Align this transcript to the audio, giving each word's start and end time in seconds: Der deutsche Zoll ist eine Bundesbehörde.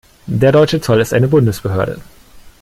Der 0.25 0.51
deutsche 0.51 0.81
Zoll 0.81 0.99
ist 0.99 1.13
eine 1.13 1.27
Bundesbehörde. 1.27 2.01